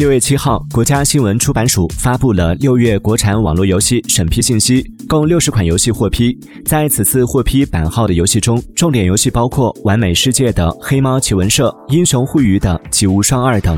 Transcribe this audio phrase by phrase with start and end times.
[0.00, 6.34] 六月七号，国家新闻出版署发布了六月国产网络游戏审批信息，共六十款游戏获批。
[6.64, 13.76] 在此次获批版号的游戏中，重点游戏包括《完美世界》的《黑猫奇闻社》、《英雄互娱》的《吉无双二》等。